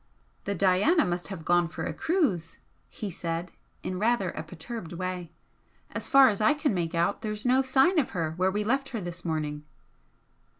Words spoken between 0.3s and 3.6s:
"The 'Diana' must have gone for a cruise," he said,